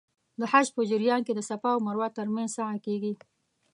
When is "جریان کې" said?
0.89-1.33